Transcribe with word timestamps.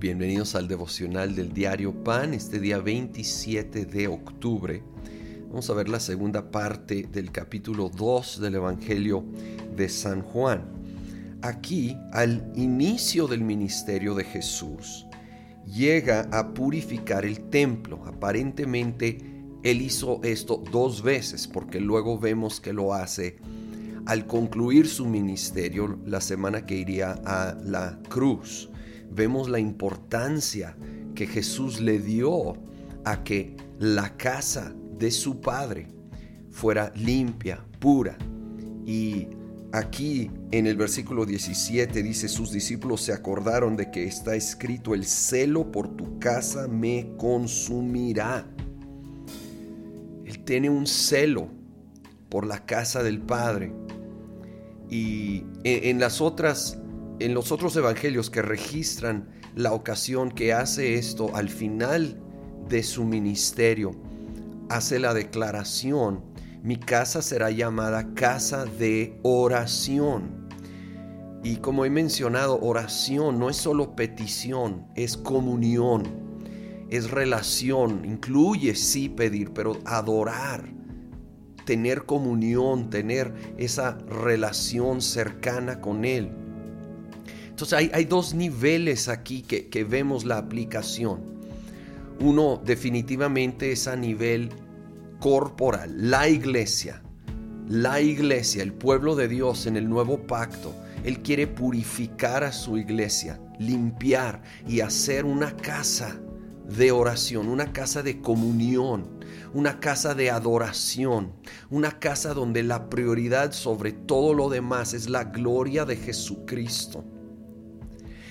Bienvenidos 0.00 0.54
al 0.54 0.66
devocional 0.66 1.34
del 1.34 1.52
diario 1.52 1.92
Pan, 1.92 2.32
este 2.32 2.58
día 2.58 2.78
27 2.78 3.84
de 3.84 4.08
octubre. 4.08 4.82
Vamos 5.48 5.68
a 5.68 5.74
ver 5.74 5.90
la 5.90 6.00
segunda 6.00 6.50
parte 6.50 7.06
del 7.12 7.30
capítulo 7.30 7.90
2 7.90 8.40
del 8.40 8.54
Evangelio 8.54 9.22
de 9.76 9.90
San 9.90 10.22
Juan. 10.22 10.64
Aquí, 11.42 11.98
al 12.14 12.50
inicio 12.56 13.26
del 13.26 13.42
ministerio 13.42 14.14
de 14.14 14.24
Jesús, 14.24 15.04
llega 15.66 16.22
a 16.32 16.54
purificar 16.54 17.26
el 17.26 17.50
templo. 17.50 18.02
Aparentemente, 18.06 19.18
él 19.62 19.82
hizo 19.82 20.22
esto 20.22 20.62
dos 20.72 21.02
veces, 21.02 21.46
porque 21.46 21.78
luego 21.78 22.18
vemos 22.18 22.58
que 22.58 22.72
lo 22.72 22.94
hace 22.94 23.36
al 24.06 24.26
concluir 24.26 24.88
su 24.88 25.04
ministerio 25.04 25.98
la 26.06 26.22
semana 26.22 26.64
que 26.64 26.76
iría 26.76 27.20
a 27.26 27.54
la 27.62 27.98
cruz 28.08 28.69
vemos 29.10 29.48
la 29.48 29.58
importancia 29.58 30.76
que 31.14 31.26
Jesús 31.26 31.80
le 31.80 31.98
dio 31.98 32.54
a 33.04 33.24
que 33.24 33.56
la 33.78 34.16
casa 34.16 34.74
de 34.98 35.10
su 35.10 35.40
Padre 35.40 35.88
fuera 36.50 36.92
limpia, 36.96 37.64
pura. 37.78 38.16
Y 38.86 39.28
aquí 39.72 40.30
en 40.50 40.66
el 40.66 40.76
versículo 40.76 41.26
17 41.26 42.02
dice, 42.02 42.28
sus 42.28 42.52
discípulos 42.52 43.02
se 43.02 43.12
acordaron 43.12 43.76
de 43.76 43.90
que 43.90 44.04
está 44.04 44.34
escrito, 44.34 44.94
el 44.94 45.04
celo 45.04 45.70
por 45.70 45.96
tu 45.96 46.18
casa 46.18 46.68
me 46.68 47.12
consumirá. 47.16 48.46
Él 50.24 50.44
tiene 50.44 50.70
un 50.70 50.86
celo 50.86 51.48
por 52.28 52.46
la 52.46 52.64
casa 52.64 53.02
del 53.02 53.20
Padre. 53.20 53.72
Y 54.88 55.44
en 55.62 56.00
las 56.00 56.20
otras 56.20 56.79
en 57.20 57.34
los 57.34 57.52
otros 57.52 57.76
evangelios 57.76 58.30
que 58.30 58.42
registran 58.42 59.28
la 59.54 59.72
ocasión 59.72 60.30
que 60.30 60.52
hace 60.52 60.94
esto 60.94 61.34
al 61.36 61.50
final 61.50 62.18
de 62.68 62.82
su 62.82 63.04
ministerio, 63.04 63.92
hace 64.70 64.98
la 64.98 65.12
declaración, 65.12 66.24
mi 66.62 66.76
casa 66.76 67.20
será 67.20 67.50
llamada 67.50 68.14
casa 68.14 68.64
de 68.64 69.18
oración. 69.22 70.48
Y 71.42 71.56
como 71.56 71.84
he 71.84 71.90
mencionado, 71.90 72.58
oración 72.60 73.38
no 73.38 73.50
es 73.50 73.56
solo 73.56 73.96
petición, 73.96 74.86
es 74.94 75.16
comunión, 75.16 76.04
es 76.88 77.10
relación, 77.10 78.04
incluye 78.04 78.74
sí 78.74 79.08
pedir, 79.08 79.52
pero 79.52 79.78
adorar, 79.84 80.70
tener 81.64 82.04
comunión, 82.04 82.90
tener 82.90 83.34
esa 83.58 83.98
relación 84.08 85.00
cercana 85.00 85.80
con 85.80 86.04
Él. 86.04 86.39
Entonces 87.62 87.90
hay, 87.92 88.04
dos 88.06 88.32
niveles 88.32 89.08
aquí 89.08 89.42
que 89.42 89.84
vemos 89.84 90.24
la 90.24 90.38
aplicación. 90.38 91.20
Uno 92.18 92.58
definitivamente 92.64 93.72
es 93.72 93.86
a 93.86 93.96
nivel 93.96 94.48
corporal, 95.18 96.10
la 96.10 96.26
iglesia, 96.26 97.02
la 97.68 98.00
iglesia, 98.00 98.62
el 98.62 98.72
pueblo 98.72 99.14
de 99.14 99.28
Dios 99.28 99.66
en 99.66 99.76
el 99.76 99.90
nuevo 99.90 100.26
pacto. 100.26 100.74
Él 101.04 101.20
quiere 101.20 101.46
purificar 101.46 102.44
a 102.44 102.52
su 102.52 102.78
iglesia, 102.78 103.38
limpiar 103.58 104.40
y 104.66 104.80
hacer 104.80 105.26
una 105.26 105.54
casa 105.54 106.18
de 106.66 106.92
oración, 106.92 107.46
una 107.46 107.74
casa 107.74 108.02
de 108.02 108.22
comunión, 108.22 109.20
una 109.52 109.80
casa 109.80 110.14
de 110.14 110.30
adoración, 110.30 111.34
una 111.68 111.98
casa 111.98 112.32
donde 112.32 112.62
la 112.62 112.88
prioridad 112.88 113.52
sobre 113.52 113.92
todo 113.92 114.32
lo 114.32 114.48
demás 114.48 114.94
es 114.94 115.10
la 115.10 115.24
gloria 115.24 115.84
de 115.84 115.96
Jesucristo 115.96 117.04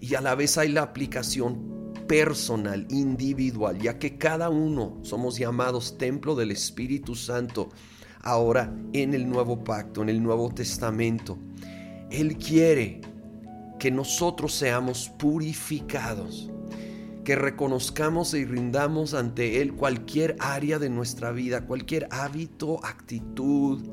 y 0.00 0.14
a 0.14 0.20
la 0.20 0.34
vez 0.34 0.56
hay 0.56 0.70
la 0.70 0.82
aplicación 0.82 1.70
personal, 2.08 2.86
individual, 2.90 3.78
ya 3.78 3.98
que 3.98 4.16
cada 4.18 4.48
uno 4.48 4.98
somos 5.02 5.38
llamados 5.38 5.98
templo 5.98 6.34
del 6.34 6.50
Espíritu 6.50 7.14
Santo 7.14 7.68
ahora 8.22 8.74
en 8.92 9.14
el 9.14 9.28
nuevo 9.28 9.62
pacto, 9.62 10.02
en 10.02 10.08
el 10.08 10.22
Nuevo 10.22 10.50
Testamento. 10.50 11.38
Él 12.10 12.36
quiere 12.36 13.00
que 13.78 13.90
nosotros 13.90 14.54
seamos 14.54 15.10
purificados, 15.18 16.50
que 17.24 17.36
reconozcamos 17.36 18.34
y 18.34 18.44
rindamos 18.44 19.14
ante 19.14 19.60
Él 19.60 19.74
cualquier 19.74 20.36
área 20.40 20.78
de 20.78 20.90
nuestra 20.90 21.30
vida, 21.30 21.66
cualquier 21.66 22.08
hábito, 22.10 22.84
actitud, 22.84 23.88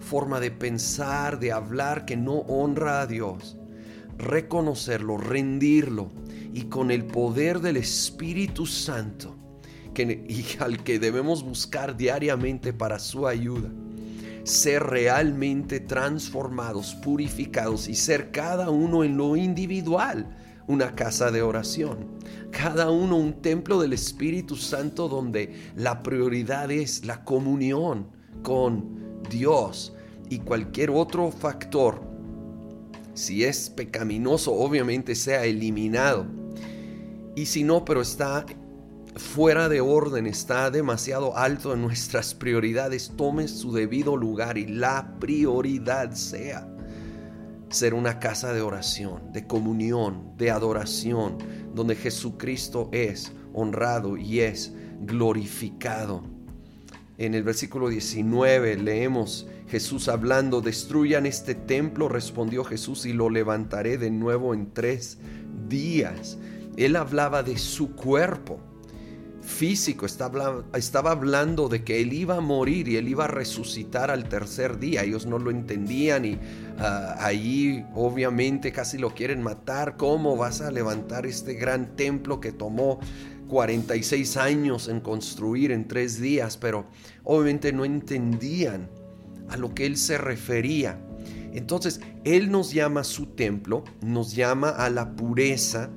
forma 0.00 0.40
de 0.40 0.50
pensar, 0.50 1.38
de 1.38 1.52
hablar 1.52 2.04
que 2.04 2.16
no 2.16 2.38
honra 2.40 3.02
a 3.02 3.06
Dios 3.06 3.56
reconocerlo, 4.20 5.16
rendirlo 5.16 6.10
y 6.52 6.64
con 6.64 6.90
el 6.90 7.04
poder 7.04 7.60
del 7.60 7.76
Espíritu 7.76 8.66
Santo 8.66 9.36
que, 9.94 10.02
y 10.28 10.44
al 10.62 10.82
que 10.82 10.98
debemos 10.98 11.42
buscar 11.42 11.96
diariamente 11.96 12.72
para 12.72 12.98
su 12.98 13.26
ayuda, 13.26 13.70
ser 14.44 14.82
realmente 14.84 15.80
transformados, 15.80 16.94
purificados 16.96 17.88
y 17.88 17.94
ser 17.94 18.30
cada 18.30 18.70
uno 18.70 19.04
en 19.04 19.16
lo 19.16 19.36
individual 19.36 20.36
una 20.66 20.94
casa 20.94 21.30
de 21.30 21.42
oración, 21.42 22.06
cada 22.52 22.90
uno 22.90 23.16
un 23.16 23.42
templo 23.42 23.80
del 23.80 23.92
Espíritu 23.92 24.54
Santo 24.54 25.08
donde 25.08 25.72
la 25.76 26.02
prioridad 26.02 26.70
es 26.70 27.04
la 27.04 27.24
comunión 27.24 28.06
con 28.42 29.22
Dios 29.28 29.92
y 30.28 30.38
cualquier 30.38 30.90
otro 30.90 31.32
factor 31.32 32.09
si 33.20 33.44
es 33.44 33.70
pecaminoso, 33.70 34.52
obviamente 34.52 35.14
sea 35.14 35.44
eliminado. 35.44 36.26
Y 37.36 37.46
si 37.46 37.62
no, 37.62 37.84
pero 37.84 38.00
está 38.00 38.46
fuera 39.16 39.68
de 39.68 39.80
orden, 39.80 40.26
está 40.26 40.70
demasiado 40.70 41.36
alto 41.36 41.74
en 41.74 41.82
nuestras 41.82 42.34
prioridades, 42.34 43.12
tome 43.16 43.46
su 43.48 43.72
debido 43.72 44.16
lugar 44.16 44.56
y 44.58 44.66
la 44.66 45.16
prioridad 45.20 46.12
sea 46.12 46.66
ser 47.68 47.94
una 47.94 48.18
casa 48.18 48.52
de 48.52 48.62
oración, 48.62 49.32
de 49.32 49.46
comunión, 49.46 50.32
de 50.36 50.50
adoración, 50.50 51.38
donde 51.74 51.94
Jesucristo 51.94 52.88
es 52.92 53.32
honrado 53.52 54.16
y 54.16 54.40
es 54.40 54.72
glorificado. 55.00 56.24
En 57.20 57.34
el 57.34 57.42
versículo 57.42 57.90
19 57.90 58.78
leemos 58.78 59.46
Jesús 59.68 60.08
hablando, 60.08 60.62
destruyan 60.62 61.26
este 61.26 61.54
templo, 61.54 62.08
respondió 62.08 62.64
Jesús, 62.64 63.04
y 63.04 63.12
lo 63.12 63.28
levantaré 63.28 63.98
de 63.98 64.10
nuevo 64.10 64.54
en 64.54 64.72
tres 64.72 65.18
días. 65.68 66.38
Él 66.78 66.96
hablaba 66.96 67.42
de 67.42 67.58
su 67.58 67.94
cuerpo 67.94 68.58
físico, 69.42 70.06
estaba 70.06 71.10
hablando 71.10 71.68
de 71.68 71.84
que 71.84 72.00
él 72.00 72.14
iba 72.14 72.36
a 72.36 72.40
morir 72.40 72.88
y 72.88 72.96
él 72.96 73.08
iba 73.08 73.24
a 73.24 73.28
resucitar 73.28 74.10
al 74.10 74.26
tercer 74.26 74.78
día. 74.78 75.02
Ellos 75.02 75.26
no 75.26 75.38
lo 75.38 75.50
entendían 75.50 76.24
y 76.24 76.38
ah, 76.78 77.16
allí 77.18 77.84
obviamente 77.94 78.72
casi 78.72 78.96
lo 78.96 79.14
quieren 79.14 79.42
matar. 79.42 79.98
¿Cómo 79.98 80.38
vas 80.38 80.62
a 80.62 80.70
levantar 80.70 81.26
este 81.26 81.52
gran 81.52 81.96
templo 81.96 82.40
que 82.40 82.52
tomó 82.52 82.98
46 83.50 84.36
años 84.36 84.88
en 84.88 85.00
construir 85.00 85.72
en 85.72 85.86
tres 85.88 86.20
días, 86.20 86.56
pero 86.56 86.86
obviamente 87.24 87.72
no 87.72 87.84
entendían 87.84 88.88
a 89.48 89.56
lo 89.56 89.74
que 89.74 89.84
él 89.84 89.96
se 89.96 90.16
refería. 90.16 90.98
Entonces, 91.52 92.00
él 92.24 92.50
nos 92.50 92.72
llama 92.72 93.00
a 93.00 93.04
su 93.04 93.26
templo, 93.26 93.84
nos 94.00 94.34
llama 94.34 94.70
a 94.70 94.88
la 94.88 95.16
pureza, 95.16 95.90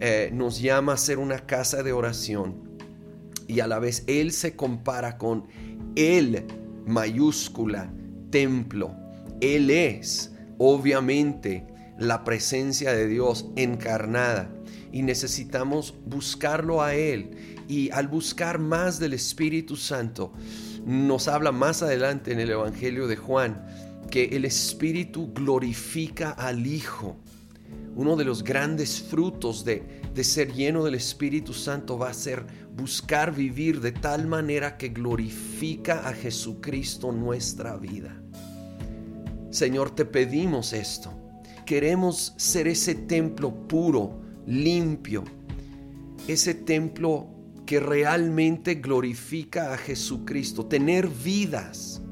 eh, 0.00 0.30
nos 0.34 0.60
llama 0.60 0.94
a 0.94 0.96
ser 0.96 1.18
una 1.18 1.46
casa 1.46 1.82
de 1.82 1.92
oración 1.92 2.68
y 3.46 3.60
a 3.60 3.66
la 3.66 3.78
vez 3.78 4.04
él 4.06 4.32
se 4.32 4.56
compara 4.56 5.16
con 5.16 5.46
el 5.94 6.44
mayúscula 6.86 7.92
templo. 8.30 8.96
Él 9.40 9.70
es, 9.70 10.32
obviamente, 10.58 11.66
la 11.98 12.24
presencia 12.24 12.92
de 12.92 13.06
Dios 13.06 13.46
encarnada 13.56 14.50
y 14.92 15.02
necesitamos 15.02 15.94
buscarlo 16.06 16.82
a 16.82 16.94
Él. 16.94 17.30
Y 17.68 17.90
al 17.90 18.08
buscar 18.08 18.58
más 18.58 18.98
del 18.98 19.12
Espíritu 19.12 19.76
Santo, 19.76 20.32
nos 20.84 21.28
habla 21.28 21.52
más 21.52 21.82
adelante 21.82 22.32
en 22.32 22.40
el 22.40 22.50
Evangelio 22.50 23.06
de 23.06 23.16
Juan 23.16 23.64
que 24.10 24.24
el 24.24 24.44
Espíritu 24.44 25.32
glorifica 25.32 26.30
al 26.30 26.66
Hijo. 26.66 27.16
Uno 27.94 28.16
de 28.16 28.24
los 28.24 28.42
grandes 28.42 29.00
frutos 29.00 29.64
de, 29.64 30.00
de 30.14 30.24
ser 30.24 30.52
lleno 30.52 30.84
del 30.84 30.94
Espíritu 30.94 31.52
Santo 31.52 31.98
va 31.98 32.10
a 32.10 32.14
ser 32.14 32.44
buscar 32.76 33.34
vivir 33.34 33.80
de 33.80 33.92
tal 33.92 34.26
manera 34.26 34.76
que 34.76 34.88
glorifica 34.88 36.08
a 36.08 36.12
Jesucristo 36.12 37.12
nuestra 37.12 37.76
vida. 37.76 38.20
Señor, 39.50 39.94
te 39.94 40.04
pedimos 40.04 40.72
esto. 40.72 41.12
Queremos 41.66 42.34
ser 42.36 42.68
ese 42.68 42.94
templo 42.94 43.52
puro, 43.68 44.22
limpio, 44.50 45.24
ese 46.26 46.54
templo 46.54 47.28
que 47.64 47.78
realmente 47.78 48.74
glorifica 48.74 49.72
a 49.72 49.78
Jesucristo, 49.78 50.66
tener 50.66 51.06
vidas 51.06 52.02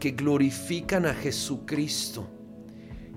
que 0.00 0.12
glorifican 0.12 1.04
a 1.04 1.12
Jesucristo. 1.12 2.30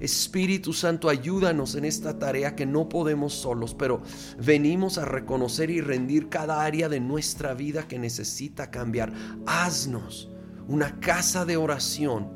Espíritu 0.02 0.74
Santo, 0.74 1.10
ayúdanos 1.10 1.76
en 1.76 1.86
esta 1.86 2.20
tarea 2.20 2.56
que 2.56 2.66
no 2.66 2.90
podemos 2.90 3.34
solos, 3.34 3.74
pero 3.74 4.02
venimos 4.38 4.98
a 4.98 5.06
reconocer 5.06 5.70
y 5.70 5.82
rendir 5.82 6.30
cada 6.30 6.64
área 6.64 6.90
de 6.90 7.00
nuestra 7.00 7.54
vida 7.54 7.88
que 7.88 7.98
necesita 7.98 8.72
cambiar. 8.72 9.14
Haznos 9.46 10.32
una 10.68 11.00
casa 11.00 11.46
de 11.46 11.58
oración 11.58 12.30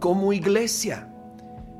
como 0.00 0.32
iglesia, 0.32 1.12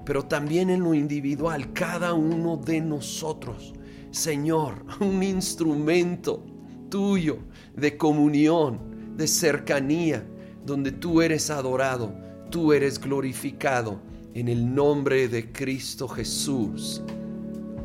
pero 0.06 0.24
también 0.24 0.70
en 0.70 0.80
lo 0.84 0.94
individual, 0.94 1.74
cada 1.74 2.14
uno 2.14 2.56
de 2.56 2.80
nosotros. 2.80 3.74
Señor, 4.10 4.86
un 5.00 5.22
instrumento 5.22 6.42
tuyo 6.88 7.38
de 7.76 7.98
comunión, 7.98 9.14
de 9.16 9.26
cercanía, 9.26 10.26
donde 10.64 10.92
tú 10.92 11.20
eres 11.20 11.50
adorado, 11.50 12.14
tú 12.50 12.72
eres 12.72 12.98
glorificado 13.00 14.00
en 14.32 14.48
el 14.48 14.74
nombre 14.74 15.28
de 15.28 15.52
Cristo 15.52 16.08
Jesús. 16.08 17.02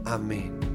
Amén. 0.05 0.70